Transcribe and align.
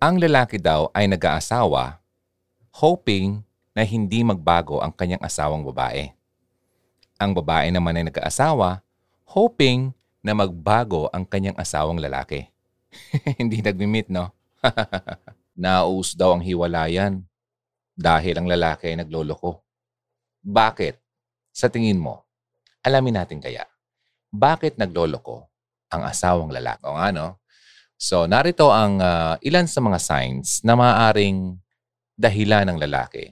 Ang 0.00 0.16
lalaki 0.16 0.56
daw 0.56 0.88
ay 0.96 1.12
nag-aasawa 1.12 2.00
hoping 2.72 3.44
na 3.76 3.84
hindi 3.84 4.24
magbago 4.24 4.80
ang 4.80 4.96
kanyang 4.96 5.20
asawang 5.20 5.60
babae. 5.60 6.08
Ang 7.20 7.36
babae 7.36 7.68
naman 7.68 8.00
ay 8.00 8.08
nag-aasawa 8.08 8.80
hoping 9.28 9.92
na 10.24 10.32
magbago 10.32 11.12
ang 11.12 11.28
kanyang 11.28 11.52
asawang 11.60 12.00
lalaki. 12.00 12.48
hindi 13.40 13.60
nagmi-meet, 13.60 14.08
no? 14.08 14.32
Naus 15.60 16.16
daw 16.16 16.32
ang 16.32 16.40
hiwalayan 16.40 17.20
dahil 17.92 18.40
ang 18.40 18.48
lalaki 18.48 18.96
ay 18.96 19.04
nagloloko. 19.04 19.60
Bakit? 20.40 20.96
Sa 21.52 21.68
tingin 21.68 22.00
mo, 22.00 22.24
alamin 22.80 23.20
natin 23.20 23.36
kaya. 23.36 23.68
Bakit 24.32 24.80
nagloloko 24.80 25.44
ang 25.92 26.08
asawang 26.08 26.48
lalaki? 26.48 26.88
O 26.88 26.96
nga, 26.96 27.12
no? 27.12 27.39
So, 28.00 28.24
narito 28.24 28.72
ang 28.72 28.96
uh, 28.96 29.36
ilan 29.44 29.68
sa 29.68 29.84
mga 29.84 30.00
signs 30.00 30.64
na 30.64 30.72
maaaring 30.72 31.52
dahilan 32.16 32.72
ng 32.72 32.80
lalaki 32.80 33.28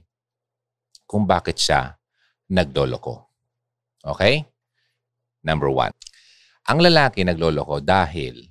kung 1.09 1.25
bakit 1.25 1.57
siya 1.57 1.97
nagloloko. 2.53 3.33
Okay? 4.05 4.45
Number 5.41 5.73
one. 5.73 5.97
Ang 6.69 6.85
lalaki 6.85 7.25
nagloloko 7.25 7.81
dahil 7.81 8.45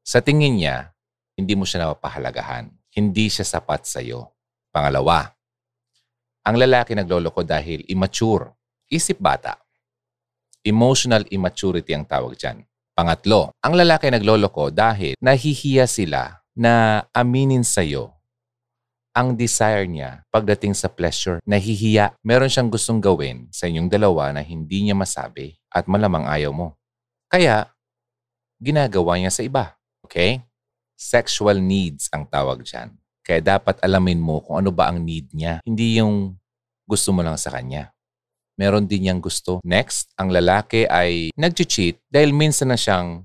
sa 0.00 0.24
tingin 0.24 0.56
niya, 0.56 0.88
hindi 1.36 1.52
mo 1.52 1.68
siya 1.68 1.84
napapahalagahan. 1.84 2.72
Hindi 2.96 3.28
siya 3.28 3.44
sapat 3.44 3.84
sa 3.84 4.00
iyo. 4.00 4.40
Pangalawa, 4.72 5.28
ang 6.48 6.56
lalaki 6.56 6.96
nagloloko 6.96 7.44
dahil 7.44 7.84
immature, 7.92 8.56
isip 8.88 9.20
bata. 9.20 9.60
Emotional 10.64 11.28
immaturity 11.28 11.92
ang 11.92 12.08
tawag 12.08 12.40
dyan. 12.40 12.64
Pangatlo, 12.98 13.54
ang 13.62 13.78
lalaki 13.78 14.10
nagloloko 14.10 14.74
dahil 14.74 15.14
nahihiya 15.22 15.86
sila 15.86 16.42
na 16.58 17.06
aminin 17.14 17.62
sa 17.62 17.86
iyo 17.86 18.10
ang 19.14 19.38
desire 19.38 19.86
niya 19.86 20.26
pagdating 20.34 20.74
sa 20.74 20.90
pleasure. 20.90 21.38
Nahihiya. 21.46 22.18
Meron 22.26 22.50
siyang 22.50 22.66
gustong 22.66 22.98
gawin 22.98 23.46
sa 23.54 23.70
inyong 23.70 23.86
dalawa 23.86 24.34
na 24.34 24.42
hindi 24.42 24.82
niya 24.82 24.98
masabi 24.98 25.54
at 25.70 25.86
malamang 25.86 26.26
ayaw 26.26 26.50
mo. 26.50 26.74
Kaya, 27.30 27.70
ginagawa 28.58 29.14
niya 29.18 29.30
sa 29.30 29.46
iba. 29.46 29.78
Okay? 30.02 30.42
Sexual 30.98 31.62
needs 31.62 32.10
ang 32.10 32.26
tawag 32.26 32.66
dyan. 32.66 32.98
Kaya 33.22 33.38
dapat 33.58 33.78
alamin 33.78 34.18
mo 34.18 34.42
kung 34.42 34.58
ano 34.58 34.74
ba 34.74 34.90
ang 34.90 35.02
need 35.02 35.30
niya. 35.30 35.62
Hindi 35.62 36.02
yung 36.02 36.34
gusto 36.82 37.14
mo 37.14 37.22
lang 37.22 37.38
sa 37.38 37.54
kanya 37.54 37.94
meron 38.58 38.90
din 38.90 39.06
niyang 39.06 39.22
gusto. 39.22 39.62
Next, 39.62 40.10
ang 40.18 40.34
lalaki 40.34 40.84
ay 40.90 41.30
nag-cheat 41.38 42.02
dahil 42.10 42.34
minsan 42.34 42.74
na 42.74 42.76
siyang 42.76 43.22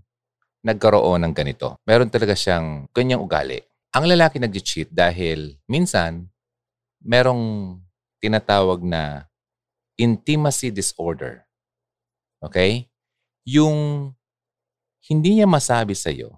nagkaroon 0.61 1.25
ng 1.25 1.33
ganito. 1.33 1.81
Meron 1.83 2.07
talaga 2.07 2.37
siyang 2.37 2.87
ganyang 2.93 3.19
ugali. 3.19 3.59
Ang 3.97 4.07
lalaki 4.13 4.37
nag-cheat 4.37 4.93
dahil 4.93 5.57
minsan 5.65 6.29
merong 7.01 7.77
tinatawag 8.21 8.85
na 8.85 9.27
intimacy 9.99 10.71
disorder. 10.71 11.43
Okay? 12.39 12.87
Yung 13.43 14.13
hindi 15.03 15.41
niya 15.41 15.49
masabi 15.49 15.97
sa 15.97 16.13
iyo 16.13 16.31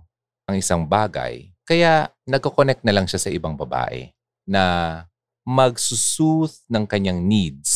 ang 0.50 0.58
isang 0.58 0.88
bagay, 0.90 1.54
kaya 1.68 2.10
nagko-connect 2.26 2.82
na 2.82 2.96
lang 2.96 3.06
siya 3.06 3.22
sa 3.22 3.30
ibang 3.30 3.54
babae 3.54 4.10
na 4.46 5.06
magsusooth 5.46 6.66
ng 6.66 6.90
kanyang 6.90 7.22
needs 7.22 7.75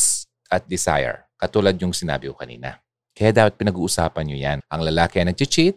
at 0.49 0.65
desire, 0.65 1.29
katulad 1.37 1.77
yung 1.77 1.93
sinabi 1.93 2.27
ko 2.27 2.35
kanina. 2.35 2.81
Kaya 3.13 3.31
dapat 3.31 3.59
pinag-uusapan 3.61 4.23
nyo 4.25 4.37
yan. 4.37 4.59
Ang 4.71 4.81
lalaki 4.89 5.21
ay 5.21 5.29
nag-cheat 5.29 5.75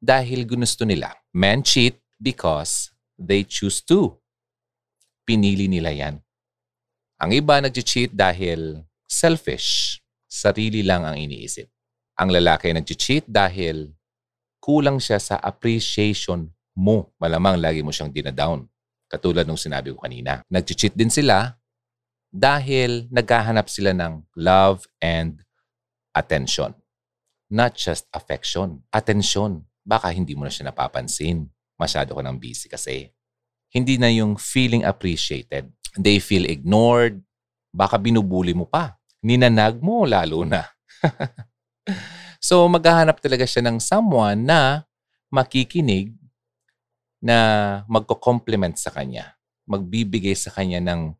dahil 0.00 0.44
gusto 0.44 0.84
nila. 0.84 1.14
Men 1.32 1.64
cheat 1.64 1.96
because 2.20 2.92
they 3.16 3.44
choose 3.46 3.80
to. 3.84 4.18
Pinili 5.24 5.70
nila 5.70 5.94
yan. 5.94 6.18
Ang 7.20 7.30
iba 7.36 7.60
nag-cheat 7.60 8.16
dahil 8.16 8.82
selfish. 9.06 10.00
Sarili 10.30 10.82
lang 10.82 11.04
ang 11.04 11.20
iniisip. 11.20 11.68
Ang 12.18 12.34
lalaki 12.34 12.72
ay 12.72 12.82
nag-cheat 12.82 13.24
dahil 13.28 13.92
kulang 14.58 14.98
siya 14.98 15.22
sa 15.22 15.36
appreciation 15.38 16.50
mo. 16.76 17.12
Malamang 17.20 17.60
lagi 17.60 17.84
mo 17.84 17.92
siyang 17.94 18.10
dinadown. 18.10 18.66
Katulad 19.10 19.46
ng 19.46 19.58
sinabi 19.58 19.94
ko 19.94 20.02
kanina. 20.02 20.42
Nag-cheat 20.50 20.98
din 20.98 21.12
sila 21.12 21.59
dahil 22.30 23.10
naghahanap 23.10 23.66
sila 23.66 23.90
ng 23.90 24.22
love 24.38 24.86
and 25.02 25.42
attention. 26.14 26.74
Not 27.50 27.74
just 27.74 28.06
affection, 28.14 28.86
attention. 28.94 29.66
Baka 29.82 30.14
hindi 30.14 30.38
mo 30.38 30.46
na 30.46 30.54
siya 30.54 30.70
napapansin. 30.70 31.50
Masyado 31.74 32.14
ko 32.14 32.22
nang 32.22 32.38
busy 32.38 32.70
kasi. 32.70 33.10
Hindi 33.74 33.98
na 33.98 34.10
yung 34.10 34.38
feeling 34.38 34.86
appreciated. 34.86 35.66
They 35.98 36.22
feel 36.22 36.46
ignored. 36.46 37.18
Baka 37.74 37.98
binubuli 37.98 38.54
mo 38.54 38.70
pa. 38.70 38.94
Ninanag 39.26 39.82
mo 39.82 40.06
lalo 40.06 40.46
na. 40.46 40.70
so 42.38 42.62
maghahanap 42.70 43.18
talaga 43.18 43.42
siya 43.46 43.66
ng 43.66 43.82
someone 43.82 44.46
na 44.46 44.86
makikinig 45.34 46.14
na 47.18 47.36
magko-compliment 47.90 48.78
sa 48.78 48.94
kanya. 48.94 49.34
Magbibigay 49.66 50.34
sa 50.34 50.50
kanya 50.54 50.78
ng 50.82 51.14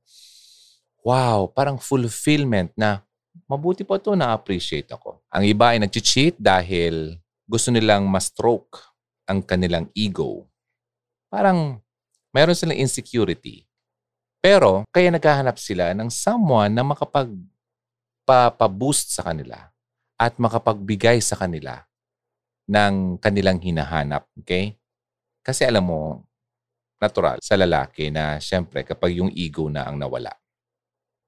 wow, 1.05 1.49
parang 1.51 1.81
fulfillment 1.81 2.73
na 2.77 3.03
mabuti 3.51 3.83
pa 3.83 3.99
to 3.99 4.15
na-appreciate 4.15 4.91
ako. 4.91 5.23
Ang 5.31 5.45
iba 5.51 5.75
ay 5.75 5.83
nag-cheat 5.83 6.39
dahil 6.39 7.19
gusto 7.47 7.75
nilang 7.75 8.07
ma-stroke 8.07 8.79
ang 9.27 9.43
kanilang 9.43 9.91
ego. 9.95 10.47
Parang 11.31 11.79
mayroon 12.35 12.59
silang 12.59 12.79
insecurity. 12.79 13.67
Pero 14.41 14.87
kaya 14.89 15.13
naghahanap 15.13 15.61
sila 15.61 15.93
ng 15.93 16.09
someone 16.09 16.73
na 16.73 16.83
makapag 16.87 17.29
pa-boost 18.25 19.13
sa 19.13 19.27
kanila 19.27 19.69
at 20.15 20.39
makapagbigay 20.39 21.19
sa 21.19 21.35
kanila 21.35 21.83
ng 22.71 23.19
kanilang 23.19 23.59
hinahanap. 23.59 24.31
Okay? 24.39 24.79
Kasi 25.43 25.67
alam 25.67 25.85
mo, 25.85 26.25
natural 27.01 27.41
sa 27.43 27.57
lalaki 27.57 28.13
na 28.13 28.39
syempre 28.39 28.85
kapag 28.85 29.19
yung 29.19 29.33
ego 29.33 29.67
na 29.73 29.89
ang 29.89 29.97
nawala, 29.97 30.40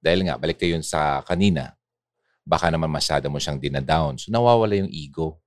dahil 0.03 0.27
nga, 0.27 0.35
balik 0.35 0.59
tayo 0.59 0.75
yun 0.75 0.83
sa 0.83 1.23
kanina. 1.23 1.79
Baka 2.43 2.75
naman 2.75 2.91
masyado 2.91 3.31
mo 3.31 3.39
siyang 3.39 3.63
dinadown. 3.63 4.19
So 4.19 4.35
nawawala 4.35 4.75
yung 4.83 4.91
ego. 4.91 5.39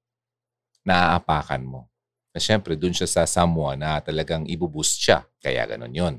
Naaapakan 0.87 1.59
mo. 1.67 1.91
Na 2.31 2.39
syempre, 2.39 2.79
dun 2.79 2.95
siya 2.95 3.07
sa 3.07 3.27
someone 3.27 3.83
na 3.83 3.99
talagang 3.99 4.47
ibuboost 4.47 4.95
siya. 5.03 5.27
Kaya 5.43 5.67
ganun 5.67 5.91
yun. 5.91 6.15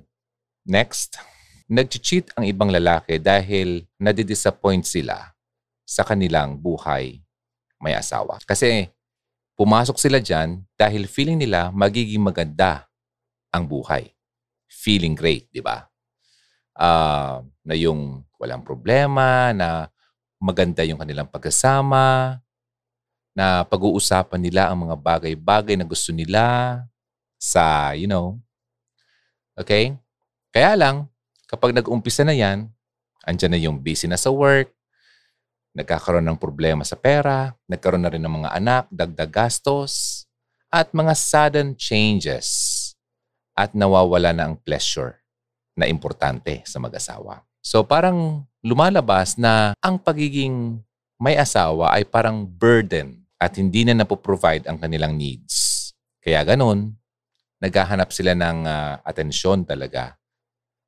Next, 0.69 1.16
nag-cheat 1.66 2.36
ang 2.36 2.44
ibang 2.44 2.69
lalaki 2.69 3.16
dahil 3.16 3.88
nadidisappoint 3.97 4.84
sila 4.84 5.32
sa 5.88 6.04
kanilang 6.04 6.60
buhay 6.60 7.24
may 7.80 7.97
asawa. 7.97 8.36
Kasi 8.44 8.91
pumasok 9.56 9.97
sila 9.97 10.20
dyan 10.20 10.60
dahil 10.76 11.08
feeling 11.08 11.41
nila 11.41 11.72
magiging 11.72 12.20
maganda 12.20 12.84
ang 13.48 13.64
buhay. 13.64 14.12
Feeling 14.68 15.16
great, 15.16 15.48
di 15.48 15.64
ba? 15.64 15.88
Uh, 16.76 17.41
na 17.64 17.75
yung 17.75 18.20
walang 18.37 18.60
problema, 18.60 19.50
na 19.56 19.88
maganda 20.37 20.84
yung 20.84 21.00
kanilang 21.00 21.26
pagkasama, 21.26 22.38
na 23.37 23.64
pag-uusapan 23.69 24.41
nila 24.41 24.69
ang 24.70 24.88
mga 24.88 24.97
bagay-bagay 24.97 25.76
na 25.76 25.88
gusto 25.88 26.12
nila 26.15 26.81
sa, 27.36 27.92
you 27.92 28.09
know, 28.09 28.36
okay? 29.56 29.97
Kaya 30.54 30.76
lang, 30.76 31.09
kapag 31.48 31.76
nag-umpisa 31.76 32.25
na 32.25 32.32
yan, 32.32 32.69
andyan 33.26 33.53
na 33.53 33.60
yung 33.60 33.76
busy 33.82 34.09
na 34.09 34.16
sa 34.16 34.32
work, 34.32 34.72
nagkakaroon 35.76 36.25
ng 36.25 36.41
problema 36.41 36.81
sa 36.86 36.97
pera, 36.97 37.53
nagkaroon 37.69 38.00
na 38.00 38.12
rin 38.12 38.25
ng 38.25 38.34
mga 38.41 38.50
anak, 38.56 38.84
dagdag 38.88 39.28
gastos, 39.28 40.25
at 40.72 40.92
mga 40.97 41.12
sudden 41.12 41.69
changes 41.76 42.48
at 43.53 43.72
nawawala 43.76 44.32
na 44.32 44.48
ang 44.48 44.56
pleasure 44.60 45.26
na 45.77 45.84
importante 45.84 46.65
sa 46.65 46.81
mag-asawa. 46.81 47.45
So 47.61 47.84
parang 47.84 48.49
lumalabas 48.65 49.37
na 49.37 49.77
ang 49.84 50.01
pagiging 50.01 50.81
may 51.21 51.37
asawa 51.37 51.93
ay 51.97 52.09
parang 52.09 52.49
burden 52.49 53.25
at 53.37 53.61
hindi 53.61 53.84
na 53.84 53.93
napoprovide 53.93 54.65
ang 54.65 54.81
kanilang 54.81 55.15
needs. 55.17 55.93
Kaya 56.25 56.43
ganun, 56.43 56.97
naghahanap 57.61 58.11
sila 58.13 58.33
ng 58.33 58.65
uh, 58.65 59.01
atensyon 59.05 59.65
talaga. 59.69 60.17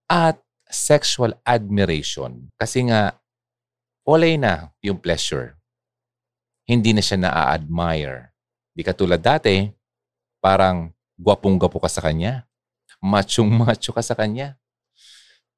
At 0.08 0.40
sexual 0.68 1.36
admiration. 1.44 2.48
Kasi 2.56 2.88
nga, 2.88 3.16
wala 4.04 4.28
na 4.36 4.54
yung 4.80 5.00
pleasure. 5.00 5.56
Hindi 6.68 6.92
na 6.92 7.04
siya 7.04 7.20
na-admire. 7.20 8.32
Di 8.72 8.84
katulad 8.84 9.20
dati, 9.20 9.68
parang 10.40 10.92
gwapong-gwapo 11.16 11.80
ka 11.80 11.88
sa 11.88 12.04
kanya. 12.04 12.44
Machong-macho 13.00 13.92
ka 13.92 14.04
sa 14.04 14.16
kanya. 14.16 14.56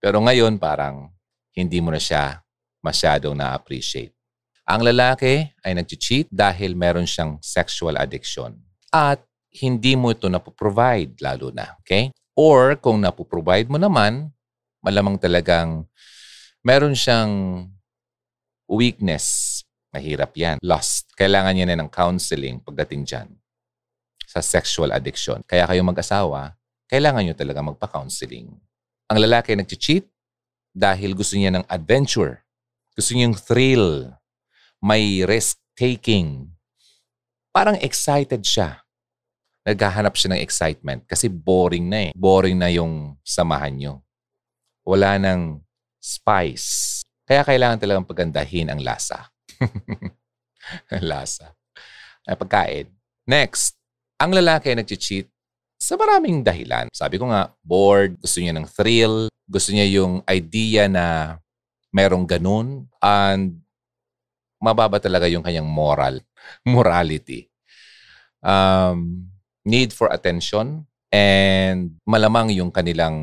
Pero 0.01 0.19
ngayon 0.25 0.57
parang 0.57 1.13
hindi 1.53 1.79
mo 1.79 1.93
na 1.93 2.01
siya 2.01 2.41
masyadong 2.81 3.37
na-appreciate. 3.37 4.17
Ang 4.65 4.89
lalaki 4.89 5.45
ay 5.61 5.73
nag-cheat 5.77 6.33
dahil 6.33 6.73
meron 6.73 7.05
siyang 7.05 7.37
sexual 7.45 8.01
addiction. 8.01 8.57
At 8.89 9.21
hindi 9.61 9.99
mo 9.99 10.15
ito 10.15 10.31
na-provide 10.33 11.21
lalo 11.21 11.53
na. 11.53 11.77
Okay? 11.85 12.15
Or 12.39 12.79
kung 12.81 13.03
napoprovide 13.03 13.69
mo 13.69 13.77
naman, 13.77 14.33
malamang 14.81 15.21
talagang 15.21 15.85
meron 16.65 16.97
siyang 16.97 17.67
weakness. 18.71 19.61
Mahirap 19.91 20.33
yan. 20.39 20.57
Lost. 20.63 21.13
Kailangan 21.19 21.53
niya 21.53 21.67
na 21.69 21.83
ng 21.83 21.91
counseling 21.91 22.63
pagdating 22.63 23.03
dyan 23.05 23.29
sa 24.23 24.39
sexual 24.39 24.95
addiction. 24.95 25.43
Kaya 25.43 25.67
kayo 25.67 25.83
mag-asawa, 25.83 26.55
kailangan 26.87 27.27
nyo 27.27 27.35
talaga 27.35 27.61
magpa-counseling. 27.67 28.55
Ang 29.11 29.27
lalaki 29.27 29.59
nag-cheat 29.59 30.07
dahil 30.71 31.19
gusto 31.19 31.35
niya 31.35 31.51
ng 31.51 31.67
adventure. 31.67 32.47
Gusto 32.95 33.11
niya 33.11 33.27
yung 33.27 33.39
thrill. 33.39 33.87
May 34.79 35.27
risk-taking. 35.27 36.47
Parang 37.51 37.75
excited 37.83 38.47
siya. 38.47 38.87
Naghahanap 39.67 40.15
siya 40.15 40.31
ng 40.31 40.41
excitement 40.47 41.03
kasi 41.11 41.27
boring 41.27 41.91
na 41.91 41.99
eh. 42.09 42.11
Boring 42.15 42.55
na 42.55 42.71
yung 42.71 43.19
samahan 43.27 43.75
nyo. 43.75 43.95
Wala 44.87 45.19
ng 45.19 45.59
spice. 45.99 47.03
Kaya 47.27 47.43
kailangan 47.43 47.83
talagang 47.83 48.07
pagandahin 48.07 48.71
ang 48.71 48.79
lasa. 48.79 49.27
lasa. 51.03 51.59
Ay, 52.23 52.39
pagkain. 52.39 52.87
Next, 53.27 53.75
ang 54.23 54.31
lalaki 54.31 54.71
ay 54.71 54.87
nag-cheat 54.87 55.27
sa 55.91 55.99
maraming 55.99 56.47
dahilan. 56.47 56.87
Sabi 56.95 57.19
ko 57.19 57.27
nga, 57.35 57.51
bored, 57.67 58.15
gusto 58.23 58.39
niya 58.39 58.55
ng 58.55 58.71
thrill, 58.71 59.27
gusto 59.43 59.75
niya 59.75 59.91
yung 59.91 60.23
idea 60.31 60.87
na 60.87 61.35
merong 61.91 62.31
ganun, 62.31 62.87
and 63.03 63.59
mababa 64.63 65.03
talaga 65.03 65.27
yung 65.27 65.43
kanyang 65.43 65.67
moral, 65.67 66.23
morality. 66.63 67.51
Um, 68.39 69.27
need 69.67 69.91
for 69.91 70.15
attention, 70.15 70.87
and 71.11 71.99
malamang 72.07 72.55
yung 72.55 72.71
kanilang 72.71 73.19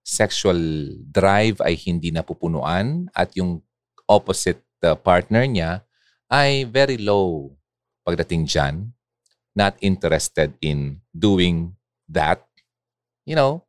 sexual 0.00 0.56
drive 1.12 1.60
ay 1.60 1.76
hindi 1.76 2.08
napupunuan 2.08 3.12
at 3.12 3.36
yung 3.36 3.60
opposite 4.08 4.64
uh, 4.80 4.96
partner 4.96 5.44
niya 5.44 5.84
ay 6.32 6.64
very 6.64 6.96
low 6.96 7.52
pagdating 8.02 8.48
dyan, 8.48 8.96
not 9.52 9.76
interested 9.84 10.56
in 10.64 11.04
doing 11.12 11.76
that, 12.08 12.42
you 13.26 13.36
know, 13.36 13.62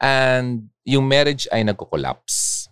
and 0.00 0.68
yung 0.84 1.04
marriage 1.04 1.46
ay 1.52 1.62
nagko-collapse. 1.64 2.68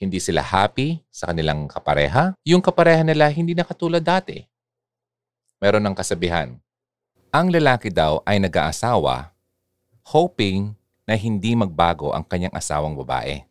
Hindi 0.00 0.16
sila 0.16 0.40
happy 0.40 1.04
sa 1.12 1.28
kanilang 1.28 1.68
kapareha. 1.68 2.32
Yung 2.48 2.64
kapareha 2.64 3.04
nila 3.04 3.28
hindi 3.28 3.52
na 3.52 3.68
katulad 3.68 4.00
dati. 4.00 4.40
Meron 5.60 5.84
ng 5.84 5.92
kasabihan. 5.92 6.56
Ang 7.30 7.52
lalaki 7.52 7.92
daw 7.92 8.24
ay 8.24 8.40
nag-aasawa 8.40 9.28
hoping 10.08 10.72
na 11.04 11.14
hindi 11.14 11.52
magbago 11.52 12.16
ang 12.16 12.24
kanyang 12.24 12.56
asawang 12.56 12.96
babae. 12.96 13.44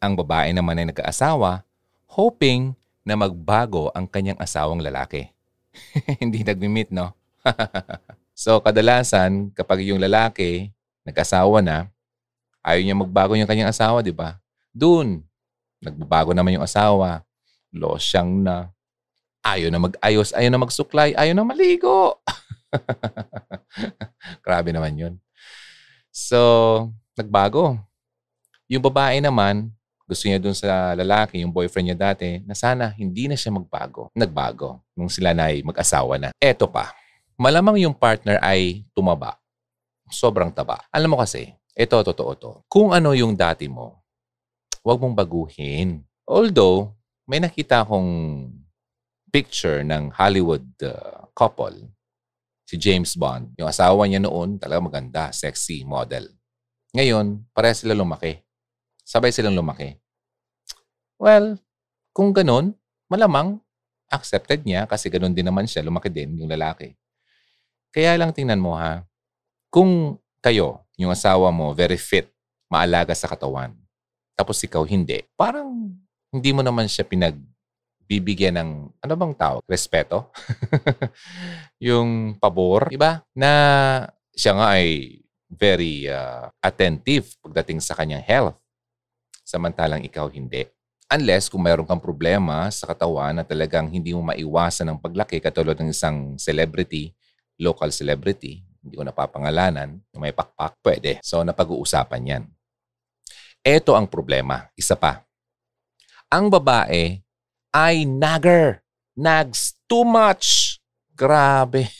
Ang 0.00 0.16
babae 0.16 0.54
naman 0.54 0.78
ay 0.80 0.86
nag-aasawa 0.88 1.66
hoping 2.08 2.72
na 3.04 3.18
magbago 3.18 3.90
ang 3.92 4.06
kanyang 4.06 4.38
asawang 4.38 4.80
lalaki. 4.80 5.28
hindi 6.22 6.46
nagmi-meet, 6.46 6.94
no? 6.94 7.10
so, 8.40 8.56
kadalasan, 8.64 9.52
kapag 9.52 9.84
yung 9.84 10.00
lalaki 10.00 10.72
nag-asawa 11.04 11.60
na, 11.60 11.92
ayaw 12.64 12.80
niya 12.80 12.96
magbago 12.96 13.36
yung 13.36 13.48
kanyang 13.48 13.68
asawa, 13.68 14.00
di 14.00 14.16
ba? 14.16 14.40
Doon, 14.72 15.20
nagbabago 15.80 16.32
naman 16.32 16.56
yung 16.56 16.64
asawa. 16.64 17.24
Losyang 17.72 18.44
na. 18.44 18.72
Ayaw 19.40 19.72
na 19.72 19.80
mag-ayos, 19.80 20.36
ayaw 20.36 20.50
na 20.52 20.60
magsuklay, 20.60 21.16
ayaw 21.16 21.32
na 21.32 21.44
maligo. 21.44 22.20
Grabe 24.44 24.68
naman 24.72 24.96
yun. 24.96 25.14
So, 26.12 26.92
nagbago. 27.16 27.80
Yung 28.68 28.84
babae 28.84 29.24
naman, 29.24 29.72
gusto 30.04 30.28
niya 30.28 30.42
dun 30.42 30.52
sa 30.52 30.92
lalaki, 30.92 31.40
yung 31.40 31.54
boyfriend 31.54 31.94
niya 31.94 32.12
dati, 32.12 32.42
na 32.44 32.52
sana 32.52 32.92
hindi 33.00 33.30
na 33.30 33.38
siya 33.38 33.54
magbago. 33.54 34.12
Nagbago 34.12 34.84
nung 34.92 35.08
sila 35.08 35.32
na 35.32 35.48
ay 35.48 35.64
mag-asawa 35.64 36.20
na. 36.20 36.28
Eto 36.36 36.68
pa, 36.68 36.92
malamang 37.40 37.80
yung 37.80 37.96
partner 37.96 38.36
ay 38.44 38.84
tumaba. 38.92 39.40
Sobrang 40.12 40.52
taba. 40.52 40.84
Alam 40.92 41.16
mo 41.16 41.24
kasi, 41.24 41.56
ito, 41.72 41.96
totoo 41.96 42.32
to. 42.36 42.52
Kung 42.68 42.92
ano 42.92 43.16
yung 43.16 43.32
dati 43.32 43.64
mo, 43.64 44.04
huwag 44.84 45.00
mong 45.00 45.16
baguhin. 45.16 46.04
Although, 46.28 46.92
may 47.24 47.40
nakita 47.40 47.80
akong 47.80 48.44
picture 49.32 49.80
ng 49.80 50.12
Hollywood 50.12 50.68
uh, 50.84 51.24
couple, 51.32 51.88
si 52.68 52.76
James 52.76 53.16
Bond. 53.16 53.56
Yung 53.56 53.70
asawa 53.70 54.04
niya 54.04 54.20
noon, 54.20 54.60
talaga 54.60 54.80
maganda, 54.84 55.22
sexy, 55.32 55.80
model. 55.88 56.28
Ngayon, 56.92 57.48
pare 57.56 57.72
sila 57.72 57.96
lumaki. 57.96 58.36
Sabay 59.00 59.32
silang 59.32 59.56
lumaki. 59.56 59.96
Well, 61.16 61.56
kung 62.12 62.36
ganun, 62.36 62.76
malamang 63.08 63.62
accepted 64.10 64.66
niya 64.66 64.84
kasi 64.84 65.08
ganun 65.08 65.32
din 65.32 65.46
naman 65.48 65.64
siya, 65.64 65.86
lumaki 65.86 66.10
din 66.12 66.36
yung 66.36 66.50
lalaki. 66.50 66.99
Kaya 67.90 68.14
lang 68.14 68.30
tingnan 68.30 68.62
mo 68.62 68.78
ha, 68.78 69.02
kung 69.70 70.18
kayo, 70.42 70.82
yung 70.94 71.10
asawa 71.10 71.50
mo, 71.50 71.74
very 71.74 71.98
fit, 71.98 72.30
maalaga 72.70 73.14
sa 73.14 73.26
katawan, 73.26 73.74
tapos 74.38 74.62
ikaw 74.64 74.86
hindi, 74.86 75.20
parang 75.36 75.92
hindi 76.30 76.50
mo 76.54 76.62
naman 76.62 76.86
siya 76.86 77.04
pinagbibigyan 77.04 78.56
ng, 78.56 78.70
ano 79.02 79.12
bang 79.18 79.34
tawag? 79.34 79.62
Respeto? 79.66 80.30
yung 81.90 82.38
pabor, 82.38 82.88
iba? 82.94 83.20
Na 83.34 83.50
siya 84.32 84.54
nga 84.56 84.78
ay 84.78 85.20
very 85.50 86.06
uh, 86.06 86.46
attentive 86.62 87.34
pagdating 87.42 87.82
sa 87.82 87.98
kanyang 87.98 88.22
health 88.22 88.56
samantalang 89.50 90.06
ikaw 90.06 90.30
hindi. 90.30 90.62
Unless 91.10 91.50
kung 91.50 91.66
mayroon 91.66 91.90
kang 91.90 91.98
problema 91.98 92.70
sa 92.70 92.86
katawan 92.86 93.34
na 93.34 93.42
talagang 93.42 93.90
hindi 93.90 94.14
mo 94.14 94.22
maiwasan 94.22 94.94
ng 94.94 95.02
paglaki 95.02 95.42
katulad 95.42 95.74
ng 95.74 95.90
isang 95.90 96.38
celebrity, 96.38 97.10
local 97.60 97.92
celebrity, 97.92 98.64
hindi 98.80 98.96
ko 98.96 99.04
napapangalanan, 99.04 100.00
may 100.16 100.32
pakpak, 100.32 100.80
pwede. 100.80 101.20
So 101.20 101.44
napag-uusapan 101.44 102.22
yan. 102.24 102.44
Ito 103.60 103.92
ang 103.92 104.08
problema. 104.08 104.72
Isa 104.72 104.96
pa. 104.96 105.20
Ang 106.32 106.48
babae 106.48 107.20
ay 107.76 108.08
nagger. 108.08 108.80
Nags 109.12 109.76
too 109.84 110.08
much. 110.08 110.80
Grabe. 111.12 111.84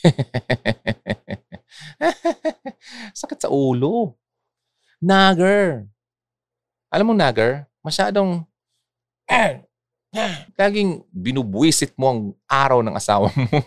Sakit 3.19 3.45
sa 3.45 3.53
ulo. 3.53 4.17
Nagger. 4.97 5.85
Alam 6.89 7.07
mo, 7.07 7.13
Nagger, 7.13 7.69
masyadong 7.85 8.41
laging 10.59 11.05
binubuisit 11.13 11.95
mo 11.95 12.05
ang 12.09 12.21
araw 12.49 12.83
ng 12.83 12.95
asawa 12.97 13.31
mo. 13.31 13.47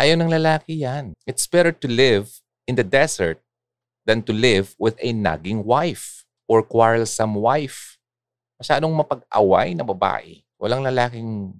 Ayaw 0.00 0.16
ng 0.16 0.32
lalaki 0.32 0.80
yan. 0.80 1.12
It's 1.28 1.44
better 1.44 1.76
to 1.76 1.84
live 1.84 2.32
in 2.64 2.72
the 2.72 2.86
desert 2.86 3.44
than 4.08 4.24
to 4.24 4.32
live 4.32 4.72
with 4.80 4.96
a 5.04 5.12
nagging 5.12 5.60
wife 5.60 6.24
or 6.48 6.64
quarrelsome 6.64 7.36
wife. 7.36 8.00
Masyadong 8.56 8.96
mapag-away 8.96 9.76
na 9.76 9.84
babae. 9.84 10.40
Walang 10.56 10.88
lalaking 10.88 11.52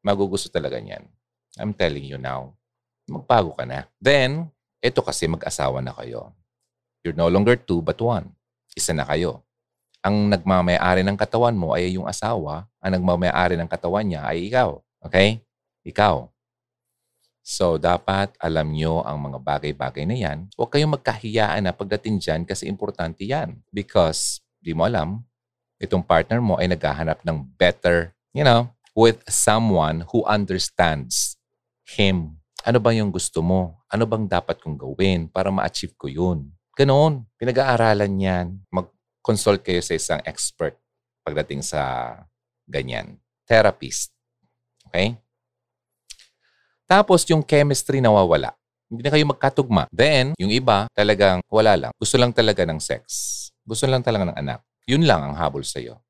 magugusto 0.00 0.48
talaga 0.48 0.80
niyan. 0.80 1.04
I'm 1.60 1.76
telling 1.76 2.08
you 2.08 2.16
now. 2.16 2.56
Magbago 3.04 3.52
ka 3.52 3.68
na. 3.68 3.84
Then, 4.00 4.48
ito 4.80 5.04
kasi 5.04 5.28
mag-asawa 5.28 5.84
na 5.84 5.92
kayo. 5.92 6.32
You're 7.04 7.16
no 7.16 7.28
longer 7.28 7.60
two 7.60 7.84
but 7.84 8.00
one 8.00 8.32
isa 8.74 8.94
na 8.94 9.06
kayo. 9.06 9.42
Ang 10.00 10.32
nagmamayari 10.32 11.04
ng 11.04 11.18
katawan 11.18 11.52
mo 11.52 11.76
ay 11.76 11.92
yung 12.00 12.08
asawa, 12.08 12.64
ang 12.80 12.96
nagmamayari 12.96 13.58
ng 13.60 13.68
katawan 13.68 14.06
niya 14.08 14.24
ay 14.24 14.48
ikaw. 14.48 14.80
Okay? 15.04 15.44
Ikaw. 15.84 16.24
So, 17.40 17.80
dapat 17.80 18.36
alam 18.36 18.70
nyo 18.70 19.00
ang 19.02 19.18
mga 19.30 19.38
bagay-bagay 19.40 20.04
na 20.04 20.16
yan. 20.16 20.38
Huwag 20.54 20.76
kayong 20.76 20.94
magkahiyaan 20.94 21.64
na 21.64 21.72
pagdating 21.72 22.20
dyan 22.20 22.42
kasi 22.44 22.68
importante 22.68 23.24
yan. 23.24 23.64
Because, 23.72 24.44
di 24.60 24.76
mo 24.76 24.84
alam, 24.84 25.24
itong 25.80 26.04
partner 26.04 26.38
mo 26.44 26.60
ay 26.60 26.68
naghahanap 26.68 27.24
ng 27.24 27.56
better, 27.56 28.12
you 28.36 28.44
know, 28.44 28.68
with 28.92 29.24
someone 29.26 30.04
who 30.12 30.20
understands 30.28 31.40
him. 31.88 32.38
Ano 32.60 32.76
ba 32.76 32.92
yung 32.92 33.08
gusto 33.08 33.40
mo? 33.40 33.80
Ano 33.88 34.04
bang 34.04 34.28
dapat 34.28 34.60
kong 34.60 34.76
gawin 34.76 35.32
para 35.32 35.48
ma-achieve 35.48 35.96
ko 35.96 36.06
yun? 36.12 36.52
Ganoon. 36.76 37.24
Pinag-aaralan 37.40 38.12
yan. 38.20 38.46
Mag-consult 38.68 39.64
kayo 39.64 39.80
sa 39.80 39.96
isang 39.96 40.20
expert 40.28 40.76
pagdating 41.24 41.64
sa 41.64 42.12
ganyan. 42.68 43.16
Therapist. 43.48 44.12
Okay? 44.92 45.16
Tapos 46.90 47.22
yung 47.30 47.46
chemistry 47.46 48.02
nawawala. 48.02 48.50
Hindi 48.90 49.06
na 49.06 49.14
kayo 49.14 49.22
magkatugma. 49.30 49.86
Then, 49.94 50.34
yung 50.34 50.50
iba, 50.50 50.90
talagang 50.90 51.38
wala 51.46 51.78
lang. 51.78 51.92
Gusto 51.94 52.18
lang 52.18 52.34
talaga 52.34 52.66
ng 52.66 52.82
sex. 52.82 53.06
Gusto 53.62 53.86
lang 53.86 54.02
talaga 54.02 54.26
ng 54.26 54.34
anak. 54.34 54.66
Yun 54.90 55.06
lang 55.06 55.22
ang 55.22 55.38
habol 55.38 55.62
sa'yo. 55.62 56.02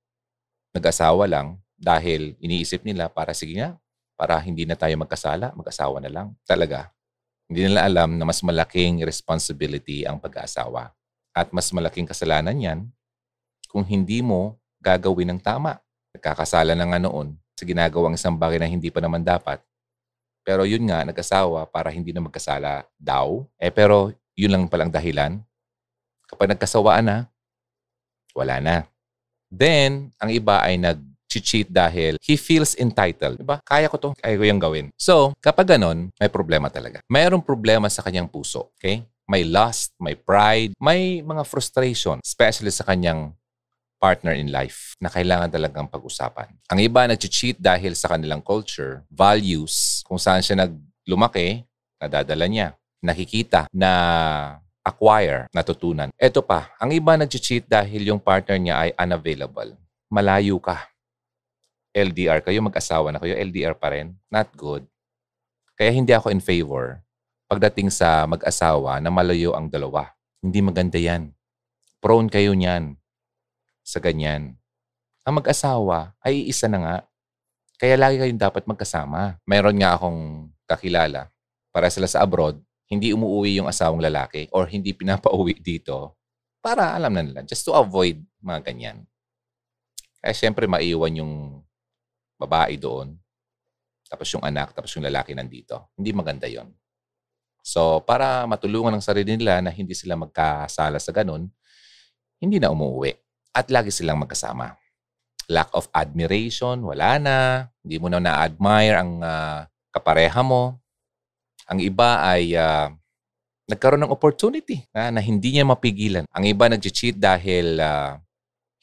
Nag-asawa 0.72 1.28
lang 1.28 1.60
dahil 1.76 2.32
iniisip 2.40 2.80
nila 2.88 3.12
para 3.12 3.36
sige 3.36 3.60
nga, 3.60 3.76
para 4.16 4.40
hindi 4.40 4.64
na 4.64 4.72
tayo 4.72 4.96
magkasala, 4.96 5.52
mag-asawa 5.52 6.00
na 6.00 6.08
lang. 6.08 6.32
Talaga. 6.48 6.88
Hindi 7.44 7.68
nila 7.68 7.84
alam 7.84 8.16
na 8.16 8.24
mas 8.24 8.40
malaking 8.40 9.04
responsibility 9.04 10.08
ang 10.08 10.16
pag-aasawa. 10.16 10.96
At 11.36 11.52
mas 11.52 11.68
malaking 11.76 12.08
kasalanan 12.08 12.56
yan 12.56 12.88
kung 13.68 13.84
hindi 13.84 14.24
mo 14.24 14.56
gagawin 14.80 15.36
ng 15.36 15.40
tama. 15.44 15.76
Nagkakasala 16.16 16.72
na 16.72 16.88
nga 16.88 16.96
noon 16.96 17.36
sa 17.52 17.68
ginagawang 17.68 18.16
isang 18.16 18.40
bagay 18.40 18.56
na 18.56 18.64
hindi 18.64 18.88
pa 18.88 19.04
naman 19.04 19.20
dapat. 19.20 19.60
Pero 20.44 20.64
yun 20.64 20.88
nga, 20.88 21.04
nag-asawa 21.04 21.68
para 21.68 21.92
hindi 21.92 22.10
na 22.10 22.24
magkasala 22.24 22.88
daw. 22.96 23.44
Eh 23.60 23.70
pero 23.70 24.12
yun 24.34 24.52
lang 24.56 24.64
palang 24.66 24.88
dahilan. 24.88 25.36
Kapag 26.30 26.56
nagkasawaan 26.56 27.04
na, 27.04 27.18
wala 28.32 28.62
na. 28.62 28.76
Then, 29.50 30.14
ang 30.22 30.30
iba 30.30 30.62
ay 30.62 30.78
nag-cheat 30.78 31.68
dahil 31.68 32.14
he 32.22 32.38
feels 32.38 32.78
entitled. 32.78 33.42
Diba? 33.42 33.58
Kaya 33.66 33.90
ko 33.90 33.98
to. 33.98 34.10
Kaya 34.14 34.38
ko 34.38 34.44
yung 34.46 34.62
gawin. 34.62 34.86
So, 34.94 35.34
kapag 35.42 35.74
ganon, 35.74 36.14
may 36.22 36.30
problema 36.30 36.70
talaga. 36.70 37.02
Mayroong 37.10 37.42
problema 37.42 37.90
sa 37.90 38.06
kanyang 38.06 38.30
puso. 38.30 38.70
Okay? 38.78 39.02
May 39.26 39.42
lust, 39.42 39.94
may 39.98 40.14
pride, 40.14 40.74
may 40.78 41.22
mga 41.22 41.42
frustration, 41.46 42.22
especially 42.22 42.70
sa 42.70 42.86
kanyang 42.86 43.34
partner 44.00 44.32
in 44.32 44.48
life 44.48 44.96
na 44.96 45.12
kailangan 45.12 45.52
talagang 45.52 45.84
pag-usapan. 45.84 46.48
Ang 46.72 46.80
iba 46.80 47.04
nag-cheat 47.04 47.60
dahil 47.60 47.92
sa 47.92 48.08
kanilang 48.16 48.40
culture, 48.40 49.04
values, 49.12 50.00
kung 50.08 50.16
saan 50.16 50.40
siya 50.40 50.64
naglumaki, 50.64 51.68
nadadala 52.00 52.48
niya. 52.48 52.72
Nakikita 53.04 53.68
na 53.68 53.92
acquire, 54.80 55.44
natutunan. 55.52 56.08
Ito 56.16 56.40
pa, 56.40 56.72
ang 56.80 56.96
iba 56.96 57.20
nag-cheat 57.20 57.68
dahil 57.68 58.08
yung 58.08 58.18
partner 58.18 58.56
niya 58.56 58.88
ay 58.88 58.90
unavailable. 58.96 59.76
Malayo 60.08 60.56
ka. 60.56 60.88
LDR 61.92 62.40
kayo, 62.40 62.64
mag-asawa 62.64 63.12
na 63.12 63.20
kayo, 63.20 63.36
LDR 63.36 63.76
pa 63.76 63.92
rin. 63.92 64.16
Not 64.32 64.48
good. 64.56 64.88
Kaya 65.76 65.92
hindi 65.92 66.16
ako 66.16 66.32
in 66.32 66.40
favor 66.40 67.04
pagdating 67.50 67.90
sa 67.90 68.28
mag-asawa 68.28 69.02
na 69.02 69.10
malayo 69.10 69.56
ang 69.58 69.66
dalawa. 69.66 70.12
Hindi 70.38 70.60
maganda 70.62 70.96
yan. 70.96 71.34
Prone 72.00 72.28
kayo 72.30 72.54
niyan 72.54 72.99
sa 73.90 73.98
ganyan. 73.98 74.54
Ang 75.26 75.42
mag-asawa 75.42 76.14
ay 76.22 76.46
isa 76.46 76.70
na 76.70 76.78
nga. 76.78 76.96
Kaya 77.82 77.98
lagi 77.98 78.22
kayong 78.22 78.38
dapat 78.38 78.62
magkasama. 78.70 79.42
Mayroon 79.42 79.82
nga 79.82 79.98
akong 79.98 80.46
kakilala, 80.70 81.26
para 81.74 81.90
sila 81.90 82.06
sa 82.06 82.22
abroad, 82.22 82.62
hindi 82.86 83.10
umuwi 83.10 83.58
yung 83.58 83.66
asawang 83.66 83.98
lalaki 83.98 84.46
or 84.54 84.70
hindi 84.70 84.94
pinapauwi 84.94 85.58
dito 85.58 86.14
para 86.62 86.94
alam 86.94 87.10
na 87.10 87.22
nila, 87.24 87.40
just 87.42 87.64
to 87.64 87.72
avoid 87.74 88.20
mga 88.38 88.70
ganyan. 88.70 88.98
Kaya 90.20 90.34
syempre 90.36 90.68
maiwan 90.68 91.24
yung 91.24 91.34
babae 92.36 92.76
doon, 92.76 93.16
tapos 94.10 94.28
yung 94.34 94.44
anak, 94.44 94.76
tapos 94.76 94.92
yung 94.92 95.06
lalaki 95.06 95.32
nandito. 95.32 95.88
Hindi 95.96 96.12
maganda 96.12 96.44
yon. 96.50 96.68
So, 97.64 98.04
para 98.04 98.44
matulungan 98.44 98.92
ng 98.98 99.04
sarili 99.04 99.36
nila 99.38 99.64
na 99.64 99.72
hindi 99.72 99.96
sila 99.96 100.18
magkasala 100.20 101.00
sa 101.00 101.12
ganun, 101.14 101.48
hindi 102.42 102.60
na 102.60 102.72
umuwi 102.72 103.16
at 103.50 103.66
lagi 103.70 103.90
silang 103.90 104.22
magkasama. 104.22 104.78
Lack 105.50 105.74
of 105.74 105.90
admiration, 105.90 106.86
wala 106.86 107.18
na. 107.18 107.38
Hindi 107.82 107.96
mo 107.98 108.06
na 108.06 108.22
na-admire 108.22 108.94
ang 109.02 109.12
uh, 109.18 109.66
kapareha 109.90 110.40
mo. 110.46 110.78
Ang 111.66 111.82
iba 111.82 112.22
ay 112.22 112.54
uh, 112.54 112.94
nagkaroon 113.66 114.06
ng 114.06 114.14
opportunity 114.14 114.86
uh, 114.94 115.10
na 115.10 115.18
hindi 115.18 115.58
niya 115.58 115.66
mapigilan. 115.66 116.24
Ang 116.30 116.44
iba 116.46 116.70
nag-cheat 116.70 117.18
dahil 117.18 117.82
uh, 117.82 118.14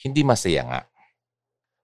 hindi 0.03 0.27
masaya 0.27 0.63
nga. 0.67 0.81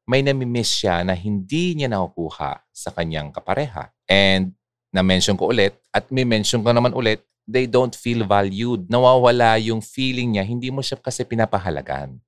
May 0.03 0.19
nami-miss 0.19 0.83
siya 0.83 0.99
na 1.07 1.15
hindi 1.15 1.79
niya 1.79 1.87
nakukuha 1.87 2.59
sa 2.75 2.89
kanyang 2.91 3.31
kapareha. 3.31 3.87
And 4.03 4.51
na-mention 4.91 5.39
ko 5.39 5.55
ulit 5.55 5.79
at 5.95 6.11
may 6.11 6.27
mention 6.27 6.59
ko 6.59 6.75
naman 6.75 6.91
ulit, 6.91 7.23
they 7.47 7.71
don't 7.71 7.95
feel 7.95 8.27
valued. 8.27 8.91
Nawawala 8.91 9.55
yung 9.63 9.79
feeling 9.79 10.35
niya, 10.35 10.43
hindi 10.43 10.67
mo 10.67 10.83
siya 10.83 10.99
kasi 10.99 11.23
pinapahalagan 11.23 12.19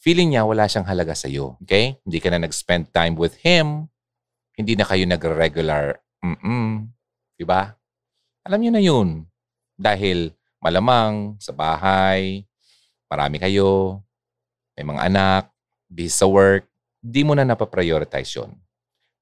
feeling 0.00 0.32
niya 0.32 0.48
wala 0.48 0.64
siyang 0.64 0.88
halaga 0.88 1.12
sa 1.12 1.28
iyo. 1.28 1.60
Okay? 1.62 2.00
Hindi 2.02 2.18
ka 2.18 2.28
na 2.32 2.40
nag-spend 2.42 2.90
time 2.90 3.14
with 3.20 3.36
him. 3.44 3.92
Hindi 4.56 4.74
na 4.74 4.88
kayo 4.88 5.04
nag-regular 5.04 6.00
mm 6.24 6.88
Diba? 7.40 7.72
Alam 8.44 8.60
niyo 8.60 8.72
na 8.72 8.82
yun. 8.84 9.24
Dahil 9.80 10.36
malamang 10.60 11.40
sa 11.40 11.56
bahay, 11.56 12.44
marami 13.08 13.40
kayo, 13.40 14.04
may 14.76 14.84
mga 14.84 15.08
anak, 15.08 15.44
busy 15.88 16.12
sa 16.12 16.28
work, 16.28 16.68
di 17.00 17.24
mo 17.24 17.32
na 17.32 17.48
napaprioritize 17.48 18.36
yun. 18.36 18.52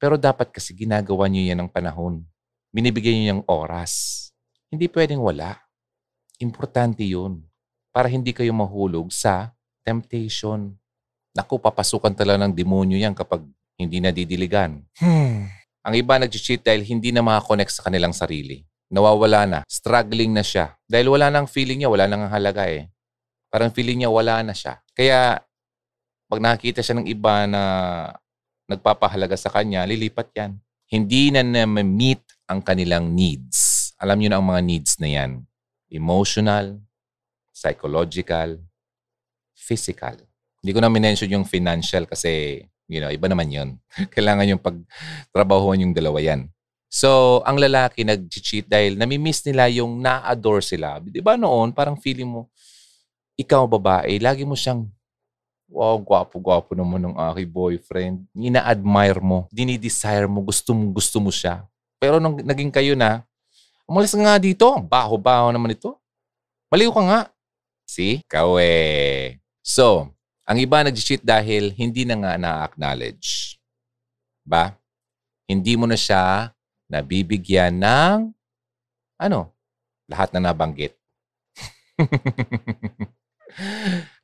Pero 0.02 0.18
dapat 0.18 0.50
kasi 0.50 0.74
ginagawa 0.74 1.30
niyo 1.30 1.54
yan 1.54 1.62
ng 1.62 1.70
panahon. 1.70 2.26
Binibigyan 2.74 3.14
niyo 3.18 3.26
yung 3.38 3.44
oras. 3.46 4.26
Hindi 4.66 4.90
pwedeng 4.90 5.22
wala. 5.22 5.62
Importante 6.42 7.06
yun. 7.06 7.46
Para 7.94 8.10
hindi 8.10 8.34
kayo 8.34 8.50
mahulog 8.50 9.14
sa 9.14 9.54
temptation. 9.88 10.76
Naku, 11.32 11.56
papasukan 11.56 12.12
talaga 12.12 12.44
ng 12.44 12.52
demonyo 12.52 13.00
yan 13.00 13.16
kapag 13.16 13.40
hindi 13.80 14.04
na 14.04 14.12
didiligan. 14.12 14.84
Hmm. 15.00 15.48
Ang 15.80 15.94
iba 15.96 16.20
nag-cheat 16.20 16.60
dahil 16.60 16.84
hindi 16.84 17.08
na 17.08 17.24
makakonect 17.24 17.80
sa 17.80 17.88
kanilang 17.88 18.12
sarili. 18.12 18.68
Nawawala 18.92 19.48
na. 19.48 19.58
Struggling 19.64 20.36
na 20.36 20.44
siya. 20.44 20.76
Dahil 20.84 21.08
wala 21.08 21.32
nang 21.32 21.48
feeling 21.48 21.80
niya, 21.80 21.88
wala 21.88 22.04
nang 22.04 22.28
halaga 22.28 22.68
eh. 22.68 22.92
Parang 23.48 23.72
feeling 23.72 24.04
niya 24.04 24.12
wala 24.12 24.44
na 24.44 24.52
siya. 24.52 24.84
Kaya 24.92 25.40
pag 26.28 26.40
nakakita 26.44 26.84
siya 26.84 27.00
ng 27.00 27.08
iba 27.08 27.48
na 27.48 27.62
nagpapahalaga 28.68 29.36
sa 29.40 29.48
kanya, 29.48 29.88
lilipat 29.88 30.28
yan. 30.36 30.60
Hindi 30.88 31.32
na 31.32 31.40
na-meet 31.40 32.20
ang 32.44 32.60
kanilang 32.60 33.16
needs. 33.16 33.92
Alam 33.96 34.20
niyo 34.20 34.28
na 34.32 34.36
ang 34.40 34.48
mga 34.48 34.62
needs 34.64 35.00
na 35.00 35.08
yan. 35.08 35.48
Emotional, 35.88 36.76
psychological, 37.52 38.60
physical. 39.68 40.16
Hindi 40.64 40.72
ko 40.72 40.80
na 40.80 40.88
minention 40.88 41.28
yung 41.28 41.44
financial 41.44 42.08
kasi, 42.08 42.64
you 42.88 43.04
know, 43.04 43.12
iba 43.12 43.28
naman 43.28 43.52
yun. 43.52 43.68
Kailangan 44.16 44.48
yung 44.48 44.62
pagtrabahuan 44.64 45.84
yung 45.84 45.92
dalawa 45.92 46.24
yan. 46.24 46.48
So, 46.88 47.40
ang 47.44 47.60
lalaki 47.60 48.00
nag-cheat 48.00 48.64
dahil 48.64 48.96
nami-miss 48.96 49.44
nila 49.44 49.68
yung 49.68 50.00
na-adore 50.00 50.64
sila. 50.64 50.96
Di 51.04 51.20
ba 51.20 51.36
noon, 51.36 51.76
parang 51.76 52.00
feeling 52.00 52.24
mo, 52.24 52.48
ikaw 53.36 53.68
babae, 53.68 54.16
lagi 54.16 54.48
mo 54.48 54.56
siyang, 54.56 54.88
wow, 55.68 56.00
gwapo-gwapo 56.00 56.72
naman 56.72 57.12
ng 57.12 57.14
aking 57.28 57.52
boyfriend. 57.52 58.16
Ina-admire 58.32 59.20
mo, 59.20 59.44
dinidesire 59.52 60.24
mo, 60.24 60.40
gusto 60.40 60.72
mo, 60.72 60.96
gusto 60.96 61.20
mo 61.20 61.28
siya. 61.28 61.68
Pero 62.00 62.16
nung 62.16 62.40
naging 62.40 62.72
kayo 62.72 62.96
na, 62.96 63.20
umalis 63.84 64.16
nga 64.16 64.40
dito, 64.40 64.64
baho-baho 64.80 65.52
naman 65.52 65.76
ito. 65.76 65.92
Maliw 66.72 66.88
ka 66.88 67.02
nga. 67.04 67.20
See? 67.84 68.24
Kawe. 68.24 68.72
So, 69.68 70.08
ang 70.48 70.56
iba 70.56 70.80
nag-cheat 70.80 71.20
dahil 71.20 71.76
hindi 71.76 72.08
na 72.08 72.16
nga 72.16 72.32
na-acknowledge. 72.40 73.60
Ba? 74.48 74.72
Hindi 75.44 75.76
mo 75.76 75.84
na 75.84 75.92
siya 75.92 76.56
nabibigyan 76.88 77.76
ng 77.76 78.32
ano? 79.20 79.52
Lahat 80.08 80.32
na 80.32 80.40
nabanggit. 80.40 80.96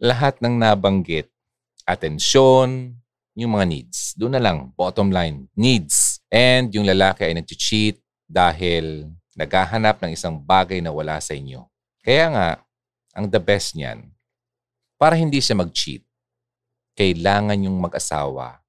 lahat 0.01 0.41
ng 0.41 0.57
nabanggit. 0.57 1.29
Atensyon, 1.85 2.97
yung 3.37 3.53
mga 3.53 3.67
needs. 3.69 4.17
Doon 4.17 4.41
na 4.41 4.41
lang, 4.41 4.73
bottom 4.73 5.13
line, 5.13 5.45
needs. 5.53 6.25
And 6.33 6.73
yung 6.73 6.89
lalaki 6.89 7.29
ay 7.29 7.37
nag-cheat 7.37 8.01
dahil 8.25 9.13
naghahanap 9.37 10.01
ng 10.01 10.17
isang 10.17 10.41
bagay 10.41 10.81
na 10.81 10.89
wala 10.89 11.21
sa 11.21 11.37
inyo. 11.37 11.69
Kaya 12.01 12.33
nga, 12.33 12.49
ang 13.13 13.29
the 13.29 13.43
best 13.43 13.77
niyan, 13.77 14.14
para 15.01 15.19
hindi 15.19 15.43
siya 15.43 15.59
mag-cheat, 15.59 16.03
kailangan 16.95 17.59
yung 17.67 17.77
mag-asawa 17.83 18.63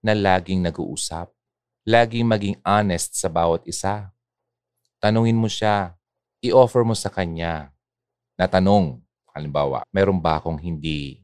na 0.00 0.12
laging 0.14 0.62
nag-uusap, 0.64 1.28
laging 1.84 2.24
maging 2.24 2.56
honest 2.62 3.18
sa 3.18 3.26
bawat 3.26 3.66
isa. 3.66 4.08
Tanungin 5.02 5.36
mo 5.36 5.50
siya, 5.50 5.98
i-offer 6.40 6.86
mo 6.86 6.94
sa 6.96 7.10
kanya 7.12 7.74
na 8.38 8.48
tanong, 8.48 9.02
halimbawa, 9.34 9.84
meron 9.92 10.22
ba 10.22 10.40
akong 10.40 10.56
hindi 10.56 11.20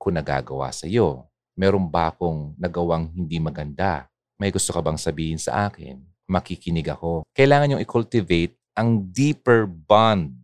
ko 0.00 0.10
nagagawa 0.10 0.72
sa 0.74 0.88
iyo? 0.90 1.26
Meron 1.56 1.88
ba 1.88 2.12
akong 2.12 2.52
nagawang 2.60 3.08
hindi 3.14 3.40
maganda? 3.40 4.10
May 4.36 4.52
gusto 4.52 4.74
ka 4.74 4.84
bang 4.84 5.00
sabihin 5.00 5.40
sa 5.40 5.70
akin? 5.70 6.02
Makikinig 6.28 6.90
ako. 6.90 7.24
Kailangan 7.32 7.78
yung 7.78 7.82
i-cultivate 7.82 8.58
ang 8.76 9.08
deeper 9.08 9.64
bond. 9.64 10.36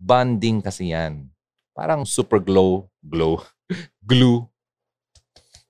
Bonding 0.00 0.64
kasi 0.64 0.96
yan. 0.96 1.28
Parang 1.76 2.08
super 2.08 2.40
glow, 2.40 2.88
glow, 3.04 3.44
glue. 4.00 4.48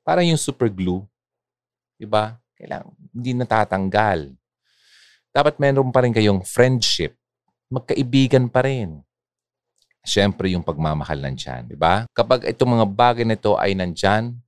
Parang 0.07 0.23
yung 0.23 0.39
super 0.39 0.71
glue. 0.71 1.03
Diba? 1.99 2.39
Kailangan, 2.55 2.95
hindi 3.11 3.35
natatanggal. 3.35 4.31
Dapat 5.35 5.59
meron 5.59 5.91
pa 5.91 6.07
rin 6.07 6.15
kayong 6.15 6.47
friendship. 6.47 7.19
Magkaibigan 7.67 8.47
pa 8.47 8.63
rin. 8.63 9.03
Siyempre, 10.07 10.55
yung 10.55 10.63
pagmamahal 10.63 11.19
nandyan. 11.19 11.67
Diba? 11.67 12.07
Kapag 12.15 12.47
itong 12.47 12.79
mga 12.79 12.87
bagay 12.87 13.27
na 13.27 13.35
ito 13.35 13.59
ay 13.59 13.75
nandyan, 13.75 14.39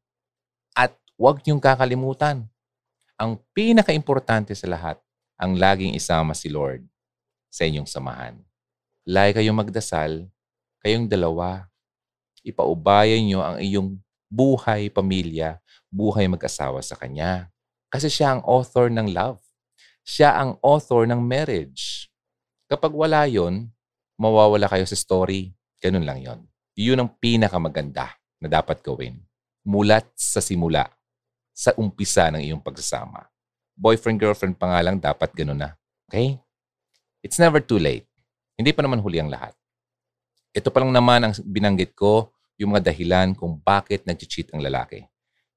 at 0.78 0.94
huwag 1.18 1.42
niyong 1.42 1.58
kakalimutan, 1.58 2.46
ang 3.18 3.34
pinaka-importante 3.50 4.54
sa 4.54 4.70
lahat, 4.70 4.96
ang 5.34 5.58
laging 5.58 5.98
isama 5.98 6.38
si 6.38 6.46
Lord. 6.46 6.86
sa 7.48 7.64
inyong 7.64 7.88
samahan. 7.88 8.36
Lagi 9.08 9.40
kayong 9.40 9.56
magdasal, 9.56 10.28
kayong 10.82 11.10
dalawa. 11.10 11.66
Ipaubayan 12.46 13.22
nyo 13.26 13.40
ang 13.42 13.56
iyong 13.58 13.98
buhay, 14.30 14.92
pamilya, 14.92 15.58
buhay 15.88 16.28
mag-asawa 16.28 16.84
sa 16.84 16.94
Kanya. 16.94 17.48
Kasi 17.88 18.12
siya 18.12 18.36
ang 18.36 18.42
author 18.44 18.92
ng 18.92 19.10
love. 19.10 19.40
Siya 20.04 20.36
ang 20.36 20.60
author 20.60 21.08
ng 21.08 21.20
marriage. 21.20 22.08
Kapag 22.68 22.92
wala 22.92 23.24
yon, 23.24 23.72
mawawala 24.20 24.68
kayo 24.68 24.84
sa 24.84 24.96
story. 24.96 25.56
Ganun 25.80 26.04
lang 26.04 26.20
yon. 26.20 26.40
Yun 26.76 27.00
ang 27.00 27.10
pinakamaganda 27.16 28.12
na 28.38 28.46
dapat 28.46 28.84
gawin. 28.84 29.18
Mulat 29.66 30.06
sa 30.14 30.38
simula, 30.38 30.86
sa 31.50 31.74
umpisa 31.74 32.30
ng 32.30 32.44
iyong 32.44 32.62
pagsasama. 32.62 33.26
Boyfriend-girlfriend 33.74 34.54
pa 34.54 34.70
nga 34.70 34.80
lang 34.84 34.96
dapat 35.02 35.34
ganun 35.34 35.58
na. 35.58 35.74
Okay? 36.06 36.38
It's 37.18 37.40
never 37.42 37.58
too 37.58 37.82
late. 37.82 38.06
Hindi 38.54 38.70
pa 38.70 38.86
naman 38.86 39.02
huli 39.02 39.18
ang 39.18 39.30
lahat. 39.30 39.57
Ito 40.56 40.72
pa 40.72 40.80
lang 40.82 40.92
naman 40.92 41.20
ang 41.24 41.32
binanggit 41.44 41.92
ko, 41.92 42.32
yung 42.58 42.74
mga 42.74 42.90
dahilan 42.90 43.38
kung 43.38 43.60
bakit 43.62 44.02
nag-cheat 44.02 44.50
ang 44.50 44.60
lalaki. 44.60 45.06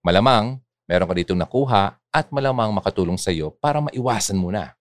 Malamang, 0.06 0.62
meron 0.86 1.10
ka 1.10 1.16
ditong 1.18 1.42
nakuha 1.42 1.98
at 2.14 2.30
malamang 2.30 2.70
makatulong 2.70 3.18
sa 3.18 3.34
iyo 3.34 3.50
para 3.50 3.82
maiwasan 3.82 4.38
mo 4.38 4.54
na. 4.54 4.78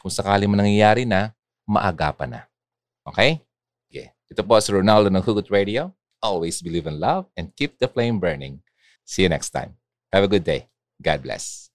Kung 0.00 0.08
sakali 0.08 0.48
mo 0.48 0.56
nangyayari 0.56 1.04
na, 1.04 1.36
maagapan 1.68 2.40
na. 2.40 2.40
Okay? 3.04 3.44
Okay. 3.92 4.16
Ito 4.28 4.44
po 4.44 4.60
si 4.60 4.72
Ronaldo 4.72 5.08
ng 5.08 5.24
Hugot 5.24 5.48
Radio. 5.48 5.92
Always 6.20 6.60
believe 6.60 6.88
in 6.88 7.00
love 7.00 7.28
and 7.36 7.52
keep 7.56 7.80
the 7.80 7.88
flame 7.88 8.20
burning. 8.20 8.60
See 9.04 9.24
you 9.24 9.30
next 9.32 9.50
time. 9.50 9.76
Have 10.12 10.24
a 10.24 10.30
good 10.30 10.44
day. 10.44 10.68
God 11.00 11.24
bless. 11.24 11.67